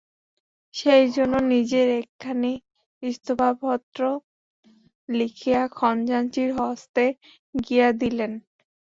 [0.73, 2.53] সেইজন্য নিজের একখানি
[3.03, 4.01] ইস্তফাফত্র
[5.09, 7.05] লিখিয়া খজাঞ্চির হস্তে
[7.55, 8.31] গিয়া দিলেন।